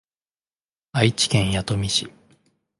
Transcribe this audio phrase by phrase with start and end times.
[0.93, 2.11] 愛知県弥富市